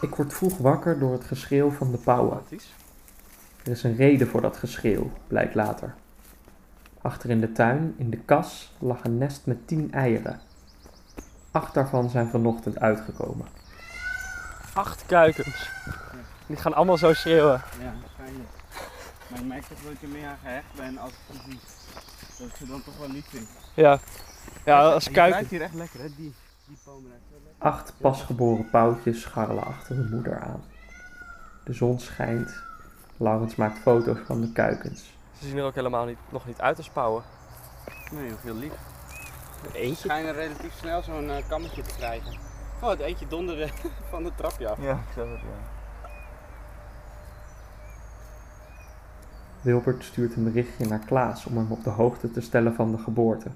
[0.00, 2.42] Ik word vroeg wakker door het geschreeuw van de pauwen.
[3.64, 5.94] Er is een reden voor dat geschreeuw, blijkt later.
[7.02, 10.40] Achter in de tuin, in de kas, lag een nest met tien eieren.
[11.50, 13.46] Acht daarvan zijn vanochtend uitgekomen.
[14.74, 15.70] Acht kuikens.
[16.46, 17.62] Die gaan allemaal zo schreeuwen.
[17.80, 18.48] Ja, waarschijnlijk.
[19.30, 21.58] Maar ik merk toch dat ik er meer aan gehecht ben als ik zie.
[22.38, 23.48] Dat ik ze dan toch wel lief vind.
[23.74, 23.98] Ja.
[24.64, 25.34] Ja, als En je kuiken.
[25.38, 26.06] ruikt hier echt lekker, hè?
[26.16, 26.34] Die,
[27.58, 30.62] Acht pasgeboren pauwtjes scharrelen achter hun moeder aan.
[31.64, 32.62] De zon schijnt.
[33.16, 35.16] Laurens maakt foto's van de kuikens.
[35.38, 37.22] Ze zien er ook helemaal niet, nog niet uit als pauwen.
[38.12, 38.72] Nee, heel lief.
[38.72, 40.08] Een Ze eentje.
[40.08, 42.32] schijnen relatief snel zo'n eh, kammetje te krijgen.
[42.82, 43.68] Oh, het eentje donderde
[44.10, 44.82] van de trapje af.
[44.82, 45.68] Ja, ik zag het, ja.
[49.60, 52.98] Wilbert stuurt een berichtje naar Klaas om hem op de hoogte te stellen van de
[52.98, 53.48] geboorte.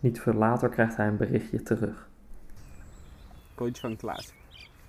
[0.00, 2.08] Niet veel later krijgt hij een berichtje terug.
[3.54, 4.32] Coach van Klaas.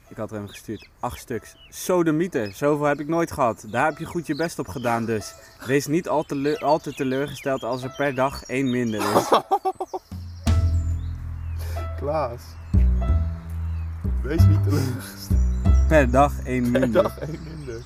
[0.08, 0.90] Ik had hem gestuurd.
[1.00, 1.56] Acht stuks.
[1.70, 2.54] Sodemieter.
[2.54, 3.66] Zoveel heb ik nooit gehad.
[3.68, 5.34] Daar heb je goed je best op gedaan dus.
[5.66, 9.30] Wees niet al te, al te teleurgesteld als er per dag één minder is.
[12.00, 12.42] Klaas.
[14.22, 15.40] Wees niet teleurgesteld.
[15.88, 17.04] Per dag één Per minder.
[17.04, 17.82] dag één minder.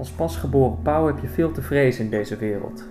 [0.00, 2.84] Als pasgeboren pauw heb je veel te vrezen in deze wereld.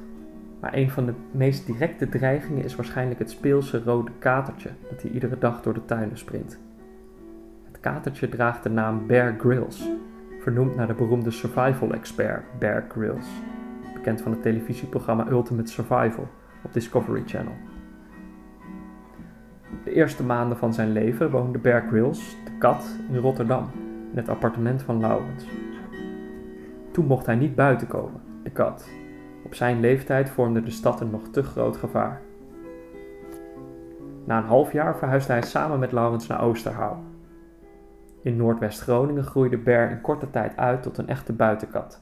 [0.59, 5.11] Maar een van de meest directe dreigingen is waarschijnlijk het speelse rode katertje dat hier
[5.11, 6.59] iedere dag door de tuinen sprint.
[7.65, 9.89] Het katertje draagt de naam Bear Grylls,
[10.39, 13.27] vernoemd naar de beroemde survival expert Bear Grylls,
[13.93, 16.27] bekend van het televisieprogramma Ultimate Survival
[16.63, 17.55] op Discovery Channel.
[19.83, 23.69] De eerste maanden van zijn leven woonde Bear Grylls, de kat, in Rotterdam,
[24.11, 25.45] in het appartement van Laurens.
[26.99, 28.89] Toen mocht hij niet buiten komen, de kat.
[29.45, 32.21] Op zijn leeftijd vormde de stad een nog te groot gevaar.
[34.25, 37.03] Na een half jaar verhuisde hij samen met Laurens naar Oosterhouw.
[38.21, 42.01] In Noordwest-Groningen groeide Bear in korte tijd uit tot een echte buitenkat.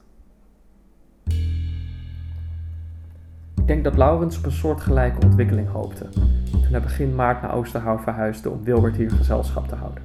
[3.55, 6.09] Ik denk dat Laurens op een soortgelijke ontwikkeling hoopte,
[6.51, 10.03] toen hij begin maart naar Oosterhouw verhuisde om Wilbert hier gezelschap te houden.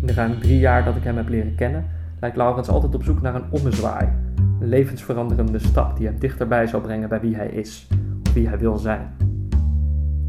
[0.00, 3.02] In de ruim drie jaar dat ik hem heb leren kennen, lijkt Laurens altijd op
[3.02, 4.08] zoek naar een ommezwaai.
[4.60, 7.88] Een levensveranderende stap die hem dichterbij zal brengen bij wie hij is,
[8.26, 9.16] of wie hij wil zijn.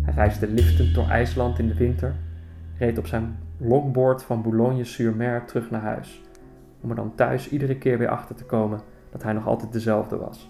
[0.02, 2.16] Hij reisde liftend door IJsland in de winter,
[2.78, 6.22] reed op zijn longboard van Boulogne-sur-Mer terug naar huis,
[6.82, 8.80] om er dan thuis iedere keer weer achter te komen
[9.12, 10.50] dat hij nog altijd dezelfde was.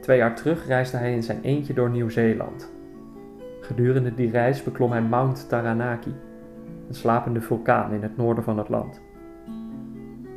[0.00, 2.72] Twee jaar terug reisde hij in zijn eentje door Nieuw-Zeeland.
[3.60, 6.14] Gedurende die reis beklom hij Mount Taranaki,
[6.88, 9.00] een slapende vulkaan in het noorden van het land.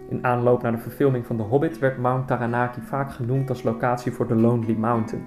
[0.09, 4.11] In aanloop naar de verfilming van The Hobbit werd Mount Taranaki vaak genoemd als locatie
[4.11, 5.23] voor The Lonely Mountain.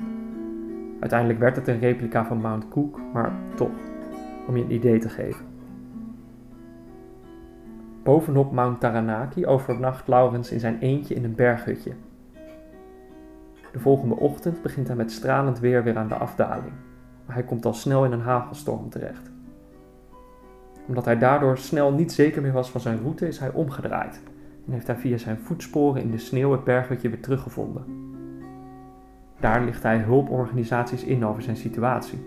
[1.01, 3.71] Uiteindelijk werd het een replica van Mount Cook, maar toch,
[4.47, 5.45] om je een idee te geven.
[8.03, 11.93] Bovenop Mount Taranaki overnacht Laurens in zijn eentje in een berghutje.
[13.73, 16.73] De volgende ochtend begint hij met stralend weer weer aan de afdaling,
[17.27, 19.35] maar hij komt al snel in een hagelstorm terecht
[20.87, 24.21] omdat hij daardoor snel niet zeker meer was van zijn route, is hij omgedraaid
[24.67, 27.85] en heeft hij via zijn voetsporen in de sneeuw het berghutje weer teruggevonden.
[29.41, 32.19] Daar licht hij hulporganisaties in over zijn situatie,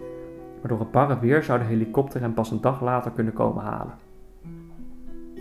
[0.61, 3.63] maar door het barre weer zou de helikopter hem pas een dag later kunnen komen
[3.63, 3.93] halen.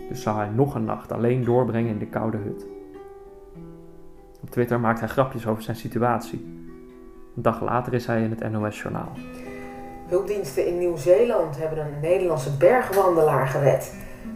[0.09, 2.65] Dus zou hij nog een nacht alleen doorbrengen in de koude hut.
[4.41, 6.45] Op Twitter maakt hij grapjes over zijn situatie.
[7.35, 9.11] Een dag later is hij in het NOS-journaal.
[10.09, 13.93] Hulpdiensten in Nieuw-Zeeland hebben een Nederlandse bergwandelaar gered.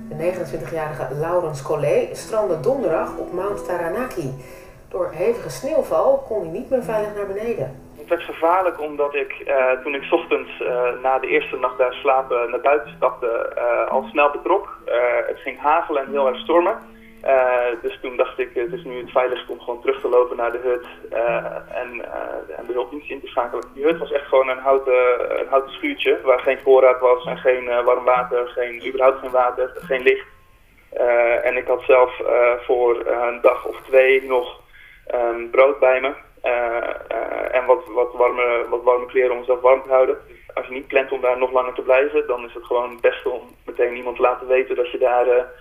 [0.09, 4.33] De 29-jarige Laurens Collet strandde donderdag op Mount Taranaki.
[4.89, 7.79] Door hevige sneeuwval kon hij niet meer veilig naar beneden.
[7.97, 11.93] Het werd gevaarlijk omdat ik, eh, toen ik ochtends eh, na de eerste nacht daar
[11.93, 14.77] slapen naar buiten stapte, eh, al snel betrok.
[15.27, 16.77] Het ging hagelen en heel erg stormen.
[17.23, 20.37] Eh, dus toen dacht ik, het is nu het veiligst om gewoon terug te lopen
[20.37, 23.65] naar de hut eh, en, eh, en de hulpdienst in te schakelen.
[23.73, 27.37] Die hut was echt gewoon een houten, een houten schuurtje waar geen voorraad was en
[27.37, 30.25] geen warm water, geen, überhaupt geen water, geen licht.
[31.43, 32.21] En ik had zelf
[32.65, 34.61] voor een dag of twee nog
[35.07, 36.13] ehm, brood bij me.
[37.51, 40.17] En wat, wat, warme, wat warme kleren om mezelf warm te houden.
[40.53, 43.01] Als je niet plant om daar nog langer te blijven, dan is het gewoon het
[43.01, 45.51] beste om meteen iemand laten weten dat je daar,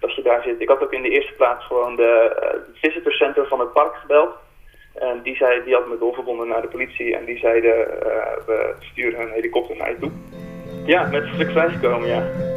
[0.00, 0.60] dat je daar zit.
[0.60, 3.94] Ik had ook in de eerste plaats gewoon de uh, visitor center van het park
[3.94, 4.30] gebeld.
[4.94, 7.74] En die, zei, die had me doorverbonden naar de politie en die zeiden
[8.46, 10.10] we sturen een helikopter naar je toe.
[10.86, 12.49] Ja, met vlucht komen, ja.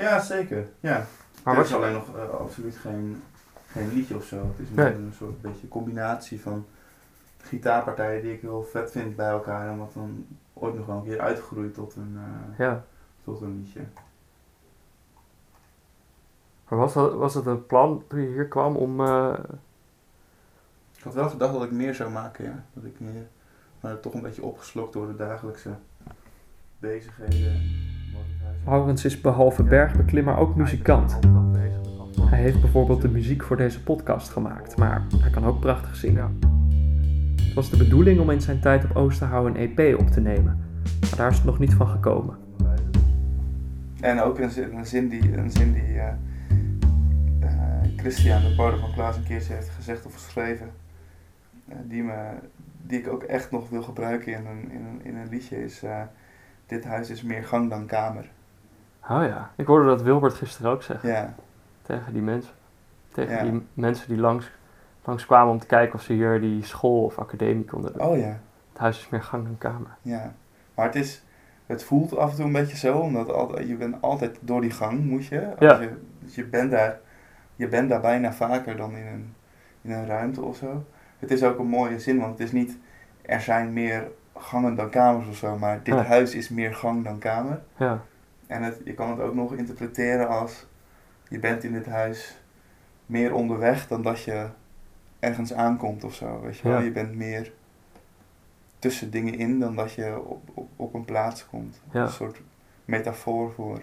[0.00, 0.68] Ja, zeker.
[0.80, 1.06] Ja.
[1.44, 3.22] Maar is alleen nog eh, absoluut geen,
[3.66, 4.36] geen liedje of zo.
[4.36, 4.86] Het is Nee.
[4.94, 6.66] meer een soort beetje combinatie van
[7.38, 9.68] gitaarpartijen die ik heel vet vind bij elkaar.
[9.68, 12.84] En wat dan ooit nog wel een keer uitgroeit tot een, eh, Ja.
[13.24, 13.80] tot een liedje.
[16.68, 19.00] Maar was dat, was het een plan toen je hier kwam om...
[19.00, 19.34] eh,
[20.96, 22.64] Ik had wel gedacht dat ik meer zou maken, ja.
[22.72, 23.26] Dat ik meer,
[23.80, 25.70] maar toch een beetje opgeslokt door de dagelijkse
[26.78, 27.79] bezigheden.
[28.64, 31.18] Laurens is behalve bergbeklimmer ook muzikant.
[32.20, 36.38] Hij heeft bijvoorbeeld de muziek voor deze podcast gemaakt, maar hij kan ook prachtig zingen.
[37.42, 40.58] Het was de bedoeling om in zijn tijd op Oosterhouw een EP op te nemen,
[41.00, 42.36] maar daar is het nog niet van gekomen.
[44.00, 46.06] En ook een zin, een zin die, een zin die eh,
[47.40, 47.48] eh,
[47.96, 50.70] Christian, de partner van Klaas, een keertje heeft gezegd of geschreven.
[51.68, 52.14] eh, die, me,
[52.86, 55.82] die ik ook echt nog wil gebruiken in een, in een, in een liedje is...
[55.82, 56.02] eh,
[56.66, 58.30] dit huis is meer gang dan kamer.
[59.10, 61.34] Oh ja, ik hoorde dat Wilbert gisteren ook zeggen Ja,
[61.82, 62.52] tegen die mensen.
[63.12, 63.42] Tegen Ja.
[63.42, 64.50] die mensen die langs,
[65.04, 68.02] langs kwamen om te kijken of ze hier die school of academie konden doen.
[68.06, 68.38] oh ja,
[68.70, 69.90] Het huis is meer gang dan kamer.
[70.02, 70.32] ja.
[70.74, 71.22] Maar het is...
[71.66, 74.70] Het voelt af en toe een beetje zo, omdat altijd, je bent altijd door die
[74.70, 75.46] gang, moet je.
[75.46, 75.80] Als Ja.
[75.80, 75.90] je,
[76.26, 76.98] je, bent daar,
[77.56, 79.34] je bent daar bijna vaker dan in een,
[79.82, 80.84] in een ruimte of zo.
[81.18, 82.78] Het is ook een mooie zin, want het is niet...
[83.22, 86.02] Er zijn meer gangen dan kamers of zo, maar dit Ja.
[86.02, 87.60] huis is meer gang dan kamer.
[87.76, 88.00] Ja,
[88.50, 90.66] En het, je kan het ook nog interpreteren als...
[91.28, 92.38] Je bent in dit huis
[93.06, 94.48] meer onderweg dan dat je
[95.18, 96.78] ergens aankomt of zo, weet je wel.
[96.78, 96.84] Ja.
[96.84, 97.52] Je bent meer
[98.78, 101.80] tussen dingen in dan dat je op, op, op een plaats komt.
[101.92, 102.02] Ja.
[102.02, 102.40] Een soort
[102.84, 103.82] metafoor voor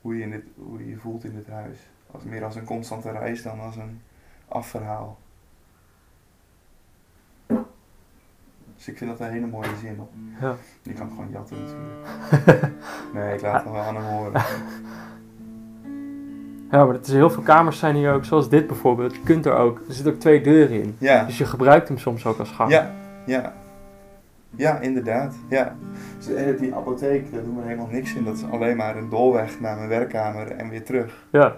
[0.00, 1.78] hoe je, in dit, hoe je je voelt in dit huis.
[2.10, 4.02] Als, meer als een constante reis dan als een
[4.48, 5.18] afverhaal.
[8.76, 10.00] Dus ik vind dat een hele mooie zin.
[10.40, 10.54] ja.
[10.82, 12.72] Je kan het gewoon jatten natuurlijk.
[13.14, 14.32] Nee, ik laat het nog wel aan hem horen.
[16.70, 19.14] ja, maar het is heel veel kamers zijn hier ook, zoals dit bijvoorbeeld.
[19.14, 20.96] Je kunt er ook, er zitten ook twee deuren in.
[20.98, 22.70] Ja, Dus je gebruikt hem soms ook als gang.
[22.70, 22.90] ja,
[23.26, 23.54] ja.
[24.50, 25.34] Ja, inderdaad.
[25.48, 25.76] Ja.
[26.16, 28.24] Dus eh, die apotheek, daar doen we helemaal niks in.
[28.24, 31.26] Dat is alleen maar een doorweg naar mijn werkkamer en weer terug.
[31.30, 31.56] Ja.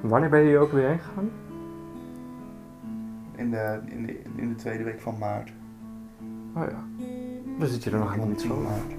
[0.00, 1.30] Wanneer ben je hier ook weer heen gegaan?
[3.36, 5.52] In de, in de, in de tweede week van maart.
[6.54, 6.84] Oh ja.
[7.58, 8.60] Dan zit je er nog helemaal niet 10 zo.
[8.60, 8.92] maart.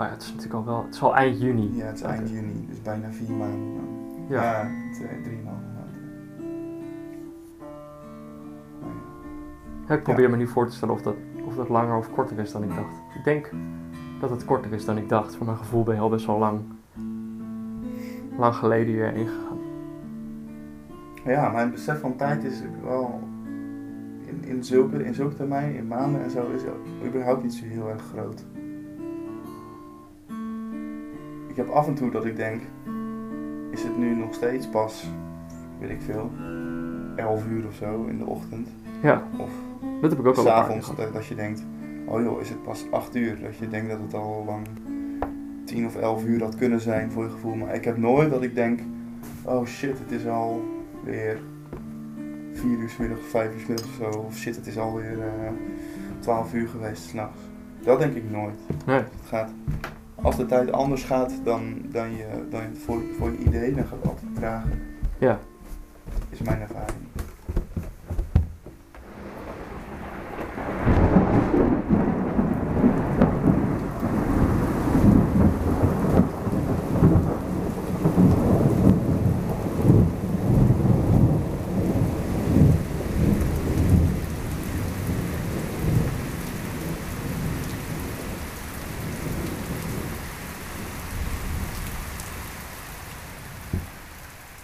[0.00, 1.76] Oh ja, het is natuurlijk al wel, het is al eind juni.
[1.76, 3.82] Ja, het is eind juni, dus bijna vier maanden.
[4.28, 4.42] Ja.
[4.42, 6.16] Ja, twee, drieënhalve maanden.
[8.80, 9.88] Nou ja.
[9.88, 11.14] Ja, ik probeer me nu voor te stellen of dat,
[11.44, 12.94] of dat langer of korter is dan ik dacht.
[13.18, 13.50] Ik denk
[14.20, 15.36] dat het korter is dan ik dacht.
[15.36, 16.60] Voor mijn gevoel ben je al best wel lang,
[18.38, 19.49] lang geleden hierheen gegaan.
[21.24, 23.20] Ja, mijn besef van tijd is wel
[24.26, 26.62] in, in, zulke, in zulke termijn, in maanden en zo, is
[27.06, 28.44] überhaupt niet zo heel erg groot.
[31.48, 32.60] Ik heb af en toe dat ik denk,
[33.70, 35.10] is het nu nog steeds pas,
[35.78, 36.30] weet ik veel,
[37.16, 38.68] 11 uur of zo in de ochtend?
[39.02, 39.50] Ja, Of
[40.00, 40.92] dat heb ik ook al gehad.
[40.96, 41.64] dat, dat je denkt,
[42.06, 43.38] oh joh, is het pas 8 uur?
[43.42, 44.66] Dat je denkt dat het al lang
[45.64, 47.54] 10 of 11 uur had kunnen zijn voor je gevoel.
[47.54, 48.80] Maar ik heb nooit dat ik denk,
[49.44, 50.62] oh shit, het is al
[51.04, 51.38] weer
[52.52, 54.18] 4 uur of 5 uur 's middags of zo.
[54.18, 55.24] Of shit, het is alweer uh,
[56.18, 57.40] 12 uur geweest s'nachts.
[57.82, 58.58] Dat denk ik nooit.
[58.86, 58.96] Nee.
[58.96, 59.50] Het gaat,
[60.14, 63.84] als de tijd anders gaat dan, dan, je, dan je- voor, voor je idee, dan
[63.84, 64.72] gaat het altijd trager.
[65.18, 65.38] Ja.
[66.30, 66.98] Is mijn ervaring.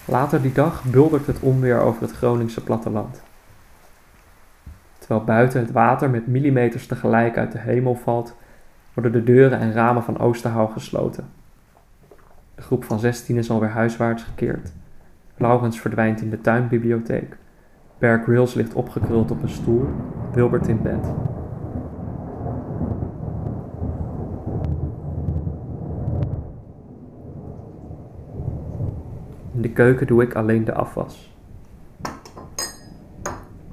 [0.08, 3.22] Later die dag buldert het onweer over het Groningse platteland.
[4.98, 8.34] Terwijl buiten het water met millimeters tegelijk uit de hemel valt,
[8.94, 11.28] worden de deuren en ramen van Oosterhout gesloten.
[12.54, 14.72] De groep van 16 is alweer huiswaarts gekeerd.
[15.36, 17.36] Laurens verdwijnt in de tuinbibliotheek.
[17.98, 19.88] Bear Grylls ligt opgekruld op een stoel,
[20.32, 21.06] Wilbert in bed.
[29.56, 31.34] In de keuken doe ik alleen de afwas.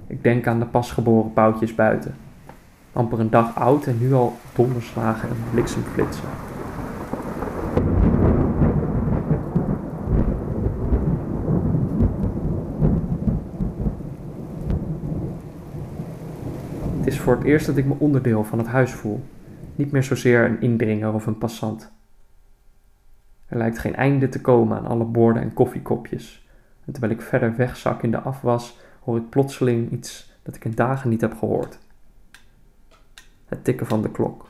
[0.07, 2.15] Ik denk aan de pasgeboren pauwtjes buiten.
[2.93, 6.27] Amper een dag oud en nu al donderslagen en bliksemflitsen.
[16.97, 19.23] Het is voor het eerst dat ik me onderdeel van het huis voel.
[19.75, 21.91] Niet meer zozeer een indringer of een passant.
[23.53, 26.48] Er lijkt geen einde te komen aan alle borden en koffiekopjes.
[26.86, 30.75] En terwijl ik verder wegzak in de afwas, hoor ik plotseling iets dat ik in
[30.75, 31.77] dagen niet heb gehoord.
[33.45, 34.50] Het tikken van de klok.